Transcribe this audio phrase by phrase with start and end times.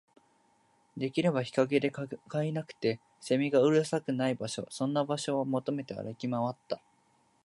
[0.97, 6.81] できれば日陰で、蚊がいなくて、蝉がうるさくない場所、そんな場所を求めて歩き回った